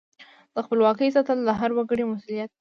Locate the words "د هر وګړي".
1.45-2.03